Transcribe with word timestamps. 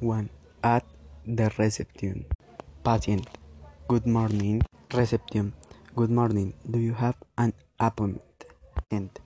1. 0.00 0.30
At 0.62 0.84
the 1.26 1.50
reception. 1.58 2.26
Patient. 2.84 3.26
Good 3.88 4.06
morning. 4.06 4.62
Reception. 4.94 5.54
Good 5.96 6.10
morning. 6.10 6.54
Do 6.70 6.78
you 6.78 6.94
have 6.94 7.16
an 7.36 7.52
appointment? 7.80 8.22
Patient. 8.90 9.18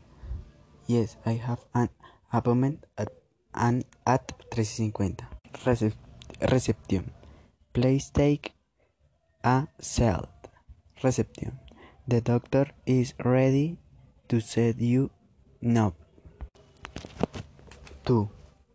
Yes, 0.87 1.17
I 1.27 1.33
have 1.33 1.65
an 1.75 1.91
appointment 2.33 2.87
at, 2.97 3.13
an, 3.55 3.85
at 4.07 4.33
350. 4.51 5.25
Recep 5.65 5.93
reception. 6.51 7.13
Please 7.73 8.11
take 8.11 8.53
a 9.45 9.69
seat. 9.81 10.27
Reception. 11.03 11.59
The 12.09 12.21
doctor 12.21 12.67
is 12.87 13.15
ready 13.25 13.79
to 14.29 14.41
set 14.41 14.81
you 14.81 15.11
up. 15.77 15.95
2. 18.07 18.29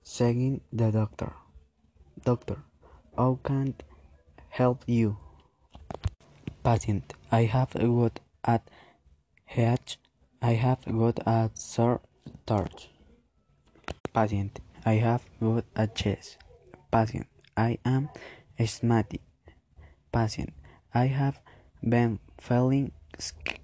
Seeing 0.04 0.62
the 0.72 0.92
doctor. 0.92 1.34
Doctor, 2.24 2.58
how 3.16 3.40
can 3.44 3.76
help 4.50 4.84
you? 4.86 5.18
Patient, 6.64 7.14
I 7.32 7.44
have 7.44 7.74
got 7.74 8.20
a 8.44 8.60
at 9.56 9.98
I 10.42 10.54
have 10.54 10.84
got 10.86 11.20
a 11.26 11.52
sore 11.54 12.02
throat. 12.46 12.88
Patient, 14.14 14.60
I 14.86 14.94
have 14.94 15.24
got 15.40 15.66
a 15.76 15.88
chest. 15.88 16.38
Patient, 16.92 17.28
I 17.56 17.78
am 17.86 18.10
asthmatic. 18.60 19.22
Patient, 20.12 20.54
I 20.94 21.06
have 21.08 21.40
been 21.88 22.20
feeling 22.40 22.92
sick. 23.20 23.62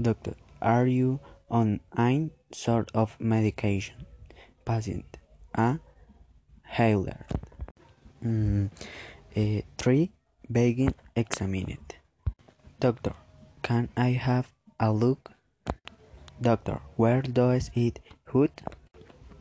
Doctor, 0.00 0.34
are 0.60 0.86
you 0.86 1.20
on 1.50 1.80
any 1.96 2.30
sort 2.52 2.90
of 2.94 3.16
medication? 3.20 4.06
Patient, 4.64 5.18
a 5.54 5.78
Heiler. 6.74 7.25
Mm, 8.26 8.70
uh, 9.36 9.62
3. 9.78 10.10
Being 10.50 10.94
examined. 11.14 11.94
Doctor, 12.80 13.14
can 13.62 13.88
I 13.96 14.10
have 14.18 14.52
a 14.78 14.92
look? 14.92 15.30
Doctor, 16.40 16.80
where 16.96 17.22
does 17.22 17.70
it 17.74 18.00
hurt? 18.32 18.62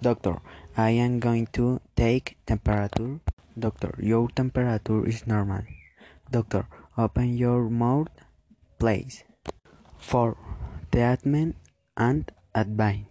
Doctor, 0.01 0.41
I 0.77 0.91
am 0.91 1.19
going 1.19 1.47
to 1.53 1.81
take 1.95 2.37
temperature. 2.45 3.19
Doctor, 3.57 3.93
your 3.97 4.29
temperature 4.29 5.05
is 5.05 5.25
normal. 5.25 5.63
Doctor, 6.31 6.67
open 6.97 7.37
your 7.37 7.69
mouth, 7.69 8.13
please. 8.77 9.23
4. 9.97 10.37
Treatment 10.91 11.55
and 11.97 12.31
advice. 12.53 13.05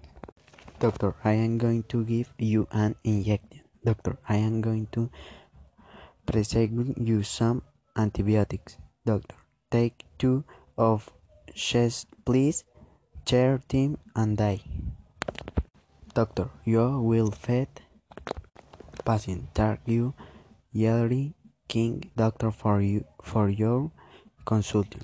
Doctor, 0.79 1.15
I 1.25 1.33
am 1.33 1.59
going 1.59 1.83
to 1.95 2.05
give 2.05 2.33
you 2.39 2.67
an 2.71 2.95
injection. 3.05 3.63
Doctor, 3.85 4.17
I 4.29 4.37
am 4.37 4.63
going 4.63 4.89
to 4.93 5.11
prescribe 6.27 6.95
you 6.99 7.23
some 7.23 7.63
antibiotics. 7.97 8.79
Doctor, 9.05 9.37
take 9.71 10.05
two 10.19 10.45
of 10.77 11.11
chest, 11.55 12.09
please. 12.25 12.65
Chair 13.25 13.59
team 13.69 13.97
and 14.15 14.37
die. 14.37 14.61
Doctor, 16.15 16.51
you 16.65 17.01
will 17.01 17.31
feed 17.31 17.69
patient. 19.05 19.49
Thank 19.55 19.81
you, 19.87 20.15
Yeri 20.73 21.35
King, 21.67 22.11
doctor, 22.17 22.51
for 22.51 22.81
you 22.81 23.05
for 23.23 23.49
your 23.49 23.91
consulting. 24.45 25.03